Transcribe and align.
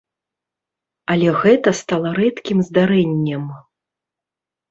Але 1.15 1.29
гэта 1.41 1.69
стала 1.81 2.09
рэдкім 2.21 2.57
здарэннем. 2.69 3.43